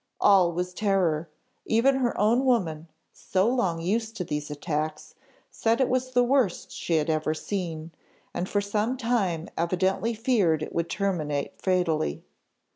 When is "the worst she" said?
6.13-6.95